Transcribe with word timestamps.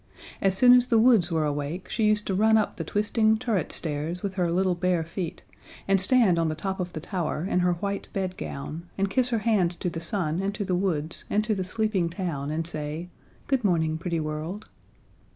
As 0.41 0.57
soon 0.57 0.73
as 0.73 0.87
the 0.87 0.97
woods 0.97 1.29
were 1.29 1.45
awake, 1.45 1.87
she 1.87 2.05
used 2.07 2.25
to 2.25 2.33
run 2.33 2.57
up 2.57 2.75
the 2.77 2.83
twisting 2.83 3.37
turret 3.37 3.71
stairs 3.71 4.23
with 4.23 4.33
her 4.33 4.51
little 4.51 4.73
bare 4.73 5.03
feet, 5.03 5.43
and 5.87 6.01
stand 6.01 6.39
on 6.39 6.49
the 6.49 6.55
top 6.55 6.79
of 6.79 6.93
the 6.93 6.99
tower 6.99 7.45
in 7.47 7.59
her 7.59 7.73
white 7.73 8.07
bed 8.11 8.35
gown, 8.35 8.89
and 8.97 9.11
kiss 9.11 9.29
her 9.29 9.37
hands 9.45 9.75
to 9.75 9.91
the 9.91 10.01
sun 10.01 10.41
and 10.41 10.55
to 10.55 10.65
the 10.65 10.73
woods 10.73 11.23
and 11.29 11.43
to 11.43 11.53
the 11.53 11.63
sleeping 11.63 12.09
town, 12.09 12.49
and 12.49 12.65
say: 12.65 13.09
"Good 13.45 13.63
morning, 13.63 13.99
pretty 13.99 14.19
world!" 14.19 14.67